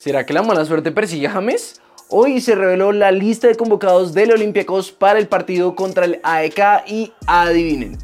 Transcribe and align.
¿Será 0.00 0.24
que 0.24 0.32
la 0.32 0.44
mala 0.44 0.64
suerte 0.64 0.92
persigue 0.92 1.26
a 1.26 1.32
James? 1.32 1.80
Hoy 2.08 2.40
se 2.40 2.54
reveló 2.54 2.92
la 2.92 3.10
lista 3.10 3.48
de 3.48 3.56
convocados 3.56 4.14
del 4.14 4.30
Olympiacos 4.30 4.92
para 4.92 5.18
el 5.18 5.26
partido 5.26 5.74
contra 5.74 6.04
el 6.04 6.20
AEK 6.22 6.84
y 6.86 7.12
adivinen. 7.26 7.90
No 7.94 7.98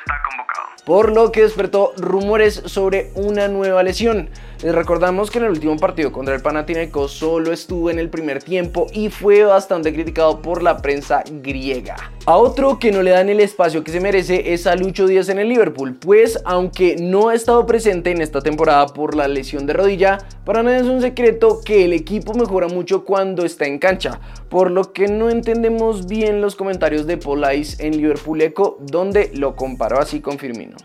está 0.00 0.20
convocado. 0.28 0.68
Por 0.84 1.12
lo 1.12 1.32
que 1.32 1.40
despertó 1.40 1.94
rumores 1.96 2.62
sobre 2.66 3.10
una 3.14 3.48
nueva 3.48 3.82
lesión. 3.82 4.28
Les 4.62 4.74
recordamos 4.74 5.30
que 5.30 5.38
en 5.38 5.44
el 5.44 5.52
último 5.52 5.78
partido 5.78 6.12
contra 6.12 6.34
el 6.34 6.42
Panathinaikos 6.42 7.12
solo 7.12 7.50
estuvo 7.50 7.88
en 7.88 7.98
el 7.98 8.10
primer 8.10 8.42
tiempo 8.42 8.88
y 8.92 9.08
fue 9.08 9.42
bastante 9.44 9.94
criticado 9.94 10.42
por 10.42 10.62
la 10.62 10.82
prensa 10.82 11.24
griega. 11.26 11.96
A 12.26 12.36
otro 12.36 12.78
que 12.78 12.92
no 12.92 13.00
le 13.02 13.12
dan 13.12 13.30
el 13.30 13.40
espacio 13.40 13.82
que 13.82 13.90
se 13.90 14.00
merece 14.00 14.52
es 14.52 14.66
a 14.66 14.76
Lucho 14.76 15.06
Díaz 15.06 15.30
en 15.30 15.38
el 15.38 15.48
Liverpool, 15.48 15.94
pues 15.94 16.38
aunque 16.44 16.96
no 17.00 17.30
ha 17.30 17.34
estado 17.34 17.64
presente 17.64 18.10
en 18.10 18.20
esta 18.20 18.42
temporada 18.42 18.88
por 18.88 19.16
la 19.16 19.28
lesión 19.28 19.64
de 19.64 19.72
rodilla, 19.72 20.18
para 20.50 20.64
nadie 20.64 20.78
es 20.78 20.86
un 20.86 21.00
secreto 21.00 21.60
que 21.64 21.84
el 21.84 21.92
equipo 21.92 22.34
mejora 22.34 22.66
mucho 22.66 23.04
cuando 23.04 23.44
está 23.44 23.66
en 23.66 23.78
cancha, 23.78 24.18
por 24.48 24.72
lo 24.72 24.92
que 24.92 25.06
no 25.06 25.30
entendemos 25.30 26.08
bien 26.08 26.40
los 26.40 26.56
comentarios 26.56 27.06
de 27.06 27.18
Polais 27.18 27.78
en 27.78 27.96
Liverpool 27.96 28.42
Echo, 28.42 28.76
donde 28.80 29.30
lo 29.32 29.54
comparó 29.54 30.00
así 30.00 30.18
con 30.18 30.40
Firmino. 30.40 30.76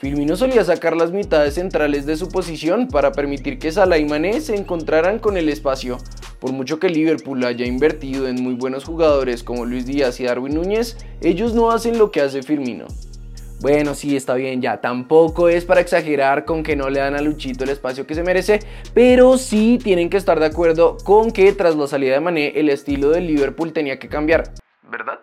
Firmino 0.00 0.36
solía 0.36 0.64
sacar 0.64 0.96
las 0.96 1.12
mitades 1.12 1.56
centrales 1.56 2.06
de 2.06 2.16
su 2.16 2.30
posición 2.30 2.88
para 2.88 3.12
permitir 3.12 3.58
que 3.58 3.72
Salah 3.72 3.98
y 3.98 4.06
Mané 4.06 4.40
se 4.40 4.56
encontraran 4.56 5.18
con 5.18 5.36
el 5.36 5.50
espacio. 5.50 5.98
Por 6.40 6.54
mucho 6.54 6.78
que 6.78 6.88
Liverpool 6.88 7.44
haya 7.44 7.66
invertido 7.66 8.26
en 8.26 8.42
muy 8.42 8.54
buenos 8.54 8.86
jugadores 8.86 9.42
como 9.42 9.66
Luis 9.66 9.84
Díaz 9.84 10.18
y 10.20 10.24
Darwin 10.24 10.54
Núñez, 10.54 10.96
ellos 11.20 11.52
no 11.52 11.72
hacen 11.72 11.98
lo 11.98 12.10
que 12.10 12.22
hace 12.22 12.42
Firmino. 12.42 12.86
Bueno, 13.64 13.94
sí, 13.94 14.14
está 14.14 14.34
bien, 14.34 14.60
ya 14.60 14.82
tampoco 14.82 15.48
es 15.48 15.64
para 15.64 15.80
exagerar 15.80 16.44
con 16.44 16.62
que 16.62 16.76
no 16.76 16.90
le 16.90 17.00
dan 17.00 17.14
a 17.14 17.22
Luchito 17.22 17.64
el 17.64 17.70
espacio 17.70 18.06
que 18.06 18.14
se 18.14 18.22
merece, 18.22 18.60
pero 18.92 19.38
sí 19.38 19.78
tienen 19.82 20.10
que 20.10 20.18
estar 20.18 20.38
de 20.38 20.44
acuerdo 20.44 20.98
con 21.02 21.30
que 21.30 21.50
tras 21.54 21.74
la 21.74 21.86
salida 21.86 22.12
de 22.12 22.20
Mané 22.20 22.48
el 22.56 22.68
estilo 22.68 23.08
del 23.08 23.26
Liverpool 23.26 23.72
tenía 23.72 23.98
que 23.98 24.10
cambiar, 24.10 24.52
¿verdad? 24.82 25.20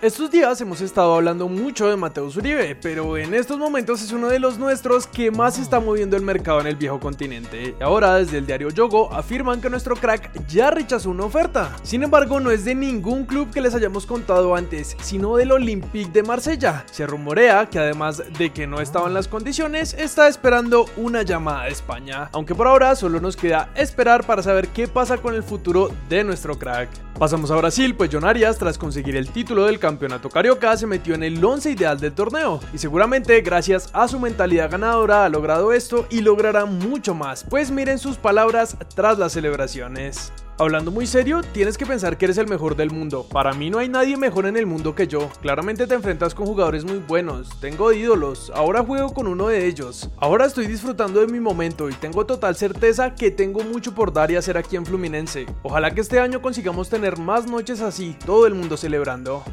Estos 0.00 0.30
días 0.30 0.60
hemos 0.60 0.80
estado 0.80 1.12
hablando 1.16 1.48
mucho 1.48 1.88
de 1.88 1.96
Mateus 1.96 2.36
Uribe, 2.36 2.76
pero 2.76 3.16
en 3.16 3.34
estos 3.34 3.58
momentos 3.58 4.00
es 4.00 4.12
uno 4.12 4.28
de 4.28 4.38
los 4.38 4.56
nuestros 4.56 5.08
que 5.08 5.32
más 5.32 5.58
está 5.58 5.80
moviendo 5.80 6.16
el 6.16 6.22
mercado 6.22 6.60
en 6.60 6.68
el 6.68 6.76
viejo 6.76 7.00
continente. 7.00 7.74
Ahora 7.80 8.14
desde 8.14 8.38
el 8.38 8.46
diario 8.46 8.70
Yogo 8.70 9.12
afirman 9.12 9.60
que 9.60 9.68
nuestro 9.68 9.96
crack 9.96 10.46
ya 10.46 10.70
rechazó 10.70 11.10
una 11.10 11.24
oferta. 11.24 11.74
Sin 11.82 12.04
embargo, 12.04 12.38
no 12.38 12.52
es 12.52 12.64
de 12.64 12.76
ningún 12.76 13.24
club 13.24 13.50
que 13.50 13.60
les 13.60 13.74
hayamos 13.74 14.06
contado 14.06 14.54
antes, 14.54 14.96
sino 15.00 15.34
del 15.34 15.50
Olympique 15.50 16.12
de 16.12 16.22
Marsella. 16.22 16.84
Se 16.92 17.04
rumorea 17.04 17.66
que 17.66 17.80
además 17.80 18.22
de 18.38 18.52
que 18.52 18.68
no 18.68 18.80
estaban 18.80 19.14
las 19.14 19.26
condiciones, 19.26 19.94
está 19.94 20.28
esperando 20.28 20.86
una 20.96 21.22
llamada 21.22 21.64
de 21.64 21.70
España. 21.70 22.30
Aunque 22.32 22.54
por 22.54 22.68
ahora 22.68 22.94
solo 22.94 23.20
nos 23.20 23.36
queda 23.36 23.70
esperar 23.74 24.24
para 24.24 24.44
saber 24.44 24.68
qué 24.68 24.86
pasa 24.86 25.18
con 25.18 25.34
el 25.34 25.42
futuro 25.42 25.90
de 26.08 26.22
nuestro 26.22 26.56
crack. 26.56 26.88
Pasamos 27.18 27.50
a 27.50 27.56
Brasil, 27.56 27.96
pues 27.96 28.10
John 28.12 28.24
Arias, 28.24 28.58
tras 28.58 28.78
conseguir 28.78 29.16
el 29.16 29.28
título 29.30 29.64
del 29.64 29.80
campeonato 29.80 29.87
carioca, 30.32 30.76
se 30.76 30.86
metió 30.86 31.14
en 31.14 31.22
el 31.22 31.42
11 31.42 31.70
ideal 31.70 31.98
del 31.98 32.12
torneo. 32.12 32.60
Y 32.74 32.78
seguramente, 32.78 33.40
gracias 33.40 33.88
a 33.92 34.08
su 34.08 34.20
mentalidad 34.20 34.70
ganadora, 34.70 35.24
ha 35.24 35.28
logrado 35.28 35.72
esto 35.72 36.06
y 36.10 36.20
logrará 36.20 36.66
mucho 36.66 37.14
más. 37.14 37.44
Pues 37.48 37.70
miren 37.70 37.98
sus 37.98 38.16
palabras 38.16 38.76
tras 38.94 39.18
las 39.18 39.32
celebraciones. 39.32 40.32
Hablando 40.60 40.90
muy 40.90 41.06
serio, 41.06 41.42
tienes 41.52 41.78
que 41.78 41.86
pensar 41.86 42.18
que 42.18 42.24
eres 42.24 42.36
el 42.36 42.48
mejor 42.48 42.74
del 42.74 42.90
mundo. 42.90 43.24
Para 43.30 43.52
mí 43.52 43.70
no 43.70 43.78
hay 43.78 43.88
nadie 43.88 44.16
mejor 44.16 44.44
en 44.44 44.56
el 44.56 44.66
mundo 44.66 44.92
que 44.92 45.06
yo. 45.06 45.30
Claramente 45.40 45.86
te 45.86 45.94
enfrentas 45.94 46.34
con 46.34 46.46
jugadores 46.46 46.84
muy 46.84 46.98
buenos. 46.98 47.60
Tengo 47.60 47.92
ídolos. 47.92 48.50
Ahora 48.52 48.82
juego 48.82 49.14
con 49.14 49.28
uno 49.28 49.46
de 49.46 49.66
ellos. 49.68 50.10
Ahora 50.16 50.46
estoy 50.46 50.66
disfrutando 50.66 51.20
de 51.20 51.28
mi 51.28 51.38
momento 51.38 51.88
y 51.88 51.92
tengo 51.92 52.26
total 52.26 52.56
certeza 52.56 53.14
que 53.14 53.30
tengo 53.30 53.62
mucho 53.62 53.94
por 53.94 54.12
dar 54.12 54.32
y 54.32 54.36
hacer 54.36 54.58
aquí 54.58 54.74
en 54.74 54.84
Fluminense. 54.84 55.46
Ojalá 55.62 55.92
que 55.92 56.00
este 56.00 56.18
año 56.18 56.42
consigamos 56.42 56.88
tener 56.88 57.18
más 57.18 57.46
noches 57.46 57.80
así, 57.80 58.16
todo 58.26 58.48
el 58.48 58.54
mundo 58.56 58.76
celebrando. 58.76 59.44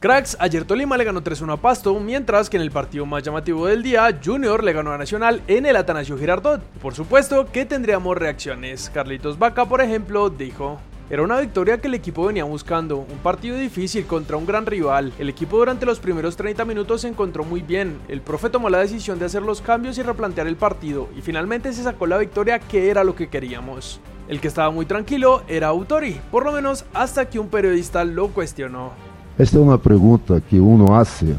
Cracks, 0.00 0.34
ayer 0.40 0.64
Tolima 0.64 0.96
le 0.96 1.04
ganó 1.04 1.22
3-1 1.22 1.52
a 1.52 1.56
Pasto, 1.58 2.00
mientras 2.00 2.48
que 2.48 2.56
en 2.56 2.62
el 2.62 2.70
partido 2.70 3.04
más 3.04 3.22
llamativo 3.22 3.66
del 3.66 3.82
día, 3.82 4.18
Junior 4.24 4.64
le 4.64 4.72
ganó 4.72 4.92
a 4.92 4.96
Nacional 4.96 5.42
en 5.46 5.66
el 5.66 5.76
Atanasio 5.76 6.16
Girardot. 6.16 6.62
Por 6.80 6.94
supuesto 6.94 7.52
que 7.52 7.66
tendríamos 7.66 8.16
reacciones. 8.16 8.90
Carlitos 8.94 9.38
Vaca, 9.38 9.66
por 9.66 9.82
ejemplo, 9.82 10.30
dijo. 10.30 10.80
Era 11.10 11.20
una 11.20 11.38
victoria 11.38 11.82
que 11.82 11.88
el 11.88 11.92
equipo 11.92 12.24
venía 12.24 12.44
buscando, 12.44 12.96
un 12.96 13.18
partido 13.18 13.58
difícil 13.58 14.06
contra 14.06 14.38
un 14.38 14.46
gran 14.46 14.64
rival. 14.64 15.12
El 15.18 15.28
equipo 15.28 15.58
durante 15.58 15.84
los 15.84 16.00
primeros 16.00 16.34
30 16.34 16.64
minutos 16.64 17.02
se 17.02 17.08
encontró 17.08 17.44
muy 17.44 17.60
bien. 17.60 18.00
El 18.08 18.22
profe 18.22 18.48
tomó 18.48 18.70
la 18.70 18.78
decisión 18.78 19.18
de 19.18 19.26
hacer 19.26 19.42
los 19.42 19.60
cambios 19.60 19.98
y 19.98 20.02
replantear 20.02 20.46
el 20.46 20.56
partido, 20.56 21.10
y 21.14 21.20
finalmente 21.20 21.74
se 21.74 21.82
sacó 21.82 22.06
la 22.06 22.16
victoria 22.16 22.58
que 22.58 22.88
era 22.88 23.04
lo 23.04 23.14
que 23.14 23.28
queríamos. 23.28 24.00
El 24.28 24.40
que 24.40 24.48
estaba 24.48 24.70
muy 24.70 24.86
tranquilo 24.86 25.42
era 25.46 25.68
Autori, 25.68 26.18
por 26.30 26.46
lo 26.46 26.52
menos 26.52 26.86
hasta 26.94 27.28
que 27.28 27.38
un 27.38 27.48
periodista 27.48 28.02
lo 28.04 28.28
cuestionó. 28.28 29.09
Esta 29.40 29.56
é 29.56 29.60
uma 29.62 29.78
pergunta 29.78 30.38
que 30.38 30.58
uno 30.58 30.92
hace 30.92 31.34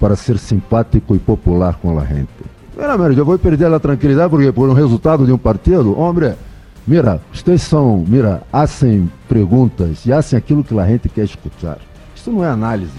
para 0.00 0.16
ser 0.16 0.38
simpático 0.38 1.14
e 1.14 1.20
popular 1.20 1.76
com 1.76 1.96
a 1.96 2.04
gente. 2.04 2.28
Primeiramente, 2.72 3.16
eu 3.16 3.24
vou 3.24 3.38
perder 3.38 3.72
a 3.72 3.78
tranquilidade 3.78 4.28
porque 4.28 4.50
por 4.50 4.68
um 4.68 4.72
resultado 4.72 5.24
de 5.24 5.30
um 5.30 5.38
partido, 5.38 5.96
homem, 5.96 6.34
mira, 6.84 7.20
vocês 7.32 7.62
são, 7.62 8.04
mira, 8.08 8.42
hacen 8.52 9.08
perguntas 9.28 10.04
e 10.04 10.12
hacen 10.12 10.36
aquilo 10.36 10.64
que 10.64 10.76
a 10.76 10.84
gente 10.84 11.08
quer 11.08 11.22
escutar. 11.22 11.78
Isso 12.12 12.32
não 12.32 12.44
é 12.44 12.48
análise, 12.48 12.90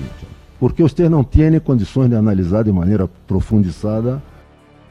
porque 0.58 0.82
vocês 0.82 1.12
não 1.12 1.22
têm 1.22 1.60
condições 1.60 2.08
de 2.08 2.16
analisar 2.16 2.64
de 2.64 2.72
maneira 2.72 3.10
profundizada 3.28 4.24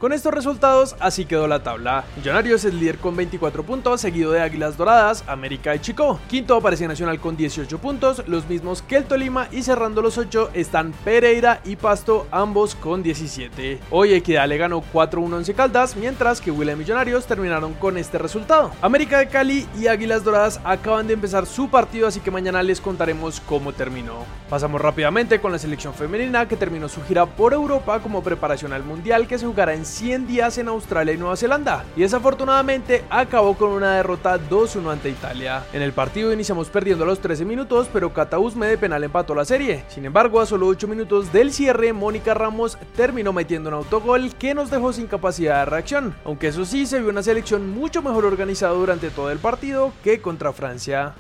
Con 0.05 0.13
estos 0.13 0.35
resultados, 0.35 0.97
así 1.01 1.25
quedó 1.25 1.47
la 1.49 1.63
tabla. 1.63 2.05
Millonarios 2.19 2.63
es 2.67 2.75
líder 2.75 2.99
con 2.99 3.17
24 3.17 3.63
puntos, 3.63 4.03
seguido 4.03 4.33
de 4.33 4.43
Águilas 4.43 4.77
Doradas, 4.77 5.25
América 5.27 5.75
y 5.75 5.79
Chico. 5.79 6.21
Quinto 6.29 6.57
aparece 6.57 6.87
Nacional 6.87 7.19
con 7.19 7.39
18 7.39 7.79
puntos, 7.79 8.23
los 8.29 8.47
mismos 8.47 8.83
que 8.83 8.97
el 8.97 9.05
Tolima, 9.05 9.49
y 9.51 9.63
cerrando 9.63 10.03
los 10.03 10.19
8 10.19 10.51
están 10.53 10.93
Pereira 11.07 11.63
y 11.65 11.77
Pasto, 11.77 12.27
ambos 12.31 12.75
con 12.75 13.03
17. 13.03 13.81
Hoy 13.91 14.13
Equidad 14.13 14.47
le 14.47 14.59
ganó 14.59 14.83
4-1 14.93 15.37
11 15.37 15.55
Caldas, 15.55 15.97
mientras 15.97 16.43
que 16.43 16.51
Huila 16.51 16.77
Millonarios 16.77 17.25
terminaron 17.25 17.73
con 17.73 17.97
este 17.97 18.19
resultado. 18.19 18.73
América 18.83 19.21
de 19.21 19.29
Cali 19.29 19.67
y 19.81 19.87
Águilas 19.87 20.23
Doradas 20.23 20.61
acaban 20.65 21.07
de 21.07 21.15
empezar 21.15 21.47
su 21.47 21.71
partido, 21.71 22.09
así 22.09 22.21
que 22.21 22.31
mañana 22.31 22.63
les 22.63 22.79
contaremos 22.79 23.41
cómo 23.41 23.73
terminó. 23.73 24.27
Pasamos 24.51 24.83
rápidamente 24.83 25.41
con 25.41 25.51
la 25.51 25.59
selección 25.59 25.95
femenina 25.95 26.47
que 26.47 26.59
terminó 26.59 26.91
su 26.91 27.03
gira 27.05 27.25
por 27.25 27.55
Europa 27.55 28.01
como 28.01 28.23
preparación 28.23 28.75
al 28.75 28.85
Mundial 28.85 29.27
que 29.27 29.39
se 29.39 29.47
jugará 29.47 29.73
en 29.73 29.94
100 29.95 30.27
días 30.27 30.59
en 30.59 30.67
Australia 30.67 31.15
y 31.15 31.17
Nueva 31.17 31.37
Zelanda 31.37 31.85
y 31.97 32.01
desafortunadamente 32.01 33.05
acabó 33.09 33.55
con 33.55 33.71
una 33.71 33.95
derrota 33.95 34.41
2-1 34.41 34.91
ante 34.91 35.09
Italia. 35.09 35.65
En 35.73 35.83
el 35.83 35.93
partido 35.93 36.33
iniciamos 36.33 36.69
perdiendo 36.69 37.05
a 37.05 37.07
los 37.07 37.21
13 37.21 37.45
minutos, 37.45 37.89
pero 37.93 38.13
Catausme 38.13 38.67
de 38.67 38.77
penal 38.77 39.05
empató 39.05 39.37
la 39.37 39.45
serie. 39.45 39.85
Sin 39.89 40.05
embargo, 40.05 40.41
a 40.41 40.47
solo 40.47 40.67
8 40.67 40.89
minutos 40.89 41.33
del 41.33 41.53
cierre, 41.53 41.93
Mónica 41.93 42.35
Ramos 42.35 42.77
terminó 42.97 43.33
metiendo 43.33 43.69
un 43.69 43.77
autogol 43.77 44.35
que 44.35 44.53
nos 44.53 44.69
dejó 44.69 44.93
sin 44.93 45.07
capacidad 45.07 45.61
de 45.61 45.67
reacción, 45.67 46.17
aunque 46.25 46.49
eso 46.49 46.65
sí 46.65 46.87
se 46.87 46.99
vio 46.99 47.11
una 47.11 47.23
selección 47.23 47.71
mucho 47.71 48.03
mejor 48.03 48.25
organizada 48.25 48.73
durante 48.73 49.11
todo 49.11 49.31
el 49.31 49.39
partido 49.39 49.93
que 50.03 50.21
contra 50.21 50.53
Francia. 50.53 51.15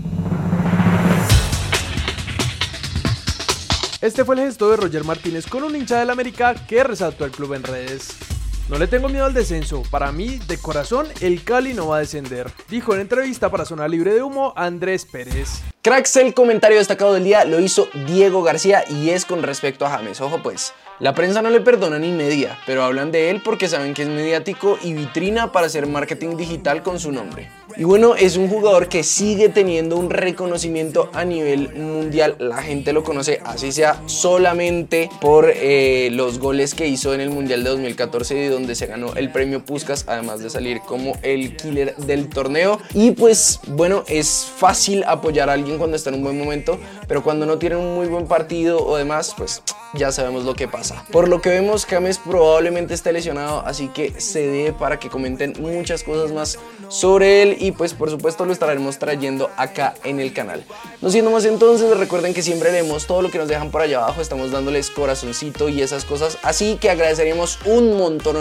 Este 4.01 4.25
fue 4.25 4.35
el 4.35 4.43
gesto 4.43 4.69
de 4.69 4.77
Roger 4.77 5.05
Martínez 5.05 5.47
con 5.47 5.63
un 5.63 5.77
hincha 5.77 6.01
del 6.01 6.11
América 6.11 6.55
que 6.67 6.83
resaltó 6.83 7.25
el 7.25 7.31
club 7.31 7.55
en 7.55 7.63
redes. 7.63 8.34
No 8.67 8.79
le 8.79 8.87
tengo 8.87 9.11
miedo 9.11 9.27
al 9.27 9.35
descenso, 9.35 9.83
para 9.91 10.11
mí, 10.11 10.39
de 10.49 10.57
corazón, 10.57 11.07
el 11.21 11.45
Cali 11.45 11.75
no 11.75 11.89
va 11.89 11.99
a 11.99 12.01
descender, 12.01 12.51
dijo 12.71 12.95
en 12.95 13.01
entrevista 13.03 13.51
para 13.51 13.67
Zona 13.67 13.87
Libre 13.89 14.15
de 14.15 14.23
Humo 14.23 14.55
Andrés 14.57 15.05
Pérez. 15.05 15.61
Cracks, 15.83 16.17
el 16.17 16.33
comentario 16.33 16.79
destacado 16.79 17.13
del 17.13 17.25
día 17.25 17.45
lo 17.45 17.61
hizo 17.61 17.89
Diego 18.07 18.43
García 18.43 18.83
y 18.89 19.11
es 19.11 19.27
con 19.27 19.43
respecto 19.43 19.85
a 19.85 19.91
James. 19.91 20.23
Ojo 20.23 20.43
pues, 20.43 20.73
la 20.99 21.15
prensa 21.15 21.43
no 21.43 21.51
le 21.51 21.61
perdona 21.61 21.99
ni 21.99 22.11
media, 22.11 22.59
pero 22.65 22.85
hablan 22.85 23.13
de 23.13 23.29
él 23.29 23.43
porque 23.45 23.69
saben 23.69 23.93
que 23.93 24.05
es 24.05 24.09
mediático 24.09 24.79
y 24.83 24.95
vitrina 24.95 25.53
para 25.53 25.67
hacer 25.67 25.87
marketing 25.87 26.39
digital 26.39 26.83
con 26.83 26.99
su 26.99 27.13
nombre. 27.13 27.51
Y 27.77 27.85
bueno, 27.85 28.15
es 28.15 28.37
un 28.37 28.49
jugador 28.49 28.89
que 28.89 29.03
sigue 29.03 29.49
teniendo 29.49 29.97
un 29.97 30.11
reconocimiento 30.11 31.11
a 31.13 31.25
nivel 31.25 31.75
mundial. 31.75 32.37
La 32.39 32.63
gente 32.63 32.93
lo 32.93 33.03
conoce, 33.03 33.41
así 33.45 33.73
sea 33.73 34.01
solamente 34.07 35.11
por 35.21 35.51
eh, 35.53 36.09
los 36.13 36.39
goles 36.39 36.75
que 36.75 36.87
hizo 36.87 37.15
en 37.15 37.21
el 37.21 37.31
Mundial 37.31 37.65
de 37.65 37.71
2014 37.71 38.45
y 38.45 38.47
donde 38.47 38.75
se 38.75 38.87
ganó 38.87 39.15
el 39.15 39.33
premio 39.33 39.65
Puskas, 39.65 40.05
además 40.07 40.41
de 40.41 40.51
salir 40.51 40.81
como 40.81 41.19
el 41.23 41.57
killer 41.57 41.97
del 41.97 42.29
torneo. 42.29 42.79
Y 42.93 43.13
pues 43.13 43.61
bueno, 43.67 44.05
es 44.07 44.47
fácil 44.57 45.03
apoyar 45.07 45.51
a 45.51 45.55
alguien 45.55 45.79
cuando 45.79 45.97
está 45.97 46.11
en 46.11 46.17
un 46.17 46.23
buen 46.23 46.39
momento, 46.39 46.79
pero 47.09 47.23
cuando 47.23 47.47
no 47.47 47.59
tiene 47.59 47.77
un 47.77 47.95
muy 47.95 48.07
buen 48.07 48.27
partido 48.27 48.85
o 48.85 48.97
demás, 48.97 49.35
pues 49.37 49.63
ya 49.95 50.13
sabemos 50.13 50.45
lo 50.45 50.55
que 50.55 50.69
pasa. 50.69 51.05
Por 51.11 51.29
lo 51.29 51.41
que 51.41 51.51
vemos, 51.51 51.87
James 51.87 52.19
probablemente 52.19 52.95
esté 52.95 53.13
lesionado, 53.13 53.63
así 53.67 53.89
que 53.89 54.21
se 54.21 54.47
dé 54.47 54.73
para 54.73 54.99
que 54.99 55.09
comenten 55.09 55.55
muchas 55.59 56.03
cosas 56.03 56.33
más 56.33 56.59
sobre 56.89 57.43
él 57.43 57.54
y 57.59 57.73
pues 57.73 57.95
por 57.95 58.11
supuesto 58.11 58.45
lo 58.45 58.53
estaremos 58.53 58.99
trayendo 58.99 59.51
acá 59.57 59.95
en 60.05 60.21
el 60.21 60.33
canal. 60.33 60.65
No 61.01 61.11
siendo 61.11 61.31
más 61.31 61.45
entonces, 61.45 61.97
recuerden 61.97 62.35
que 62.35 62.43
siempre 62.43 62.73
leemos 62.73 63.07
todo 63.07 63.23
lo 63.23 63.31
que 63.31 63.39
nos 63.39 63.49
dejan 63.49 63.71
por 63.71 63.81
allá 63.81 63.99
abajo, 63.99 64.21
estamos 64.21 64.51
dándoles 64.51 64.91
corazoncito 64.91 65.69
y 65.69 65.81
esas 65.83 66.05
cosas, 66.05 66.39
así 66.43 66.77
que 66.77 66.91
agradeceríamos 66.91 67.59
un 67.65 67.97
montón 67.97 68.35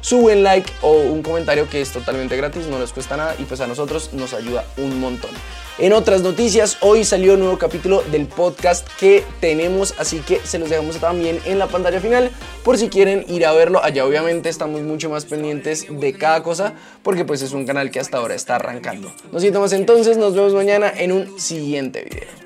su 0.00 0.18
buen 0.18 0.42
like 0.42 0.70
o 0.82 0.92
un 0.92 1.22
comentario 1.22 1.68
que 1.68 1.80
es 1.80 1.90
totalmente 1.90 2.36
gratis, 2.36 2.66
no 2.66 2.78
les 2.78 2.92
cuesta 2.92 3.16
nada 3.16 3.34
y 3.38 3.44
pues 3.44 3.60
a 3.60 3.66
nosotros 3.66 4.10
nos 4.12 4.34
ayuda 4.34 4.64
un 4.76 5.00
montón. 5.00 5.30
En 5.78 5.94
otras 5.94 6.20
noticias, 6.20 6.76
hoy 6.80 7.02
salió 7.02 7.32
un 7.32 7.40
nuevo 7.40 7.56
capítulo 7.56 8.02
del 8.12 8.26
podcast 8.26 8.86
que 9.00 9.24
tenemos, 9.40 9.94
así 9.98 10.18
que 10.18 10.38
se 10.44 10.58
los 10.58 10.68
dejamos 10.68 10.98
también 10.98 11.40
en 11.46 11.58
la 11.58 11.66
pantalla 11.66 11.98
final 11.98 12.30
por 12.62 12.76
si 12.76 12.90
quieren 12.90 13.24
ir 13.26 13.46
a 13.46 13.52
verlo. 13.52 13.82
Allá 13.82 14.04
obviamente 14.04 14.50
estamos 14.50 14.82
mucho 14.82 15.08
más 15.08 15.24
pendientes 15.24 15.86
de 15.88 16.12
cada 16.12 16.42
cosa 16.42 16.74
porque 17.02 17.24
pues 17.24 17.40
es 17.40 17.52
un 17.52 17.64
canal 17.64 17.90
que 17.90 18.00
hasta 18.00 18.18
ahora 18.18 18.34
está 18.42 18.56
arrancando. 18.56 19.12
Nos 19.30 19.42
vemos 19.42 19.72
entonces, 19.72 20.18
nos 20.18 20.34
vemos 20.34 20.52
mañana 20.52 20.92
en 20.94 21.12
un 21.12 21.38
siguiente 21.38 22.02
video. 22.04 22.42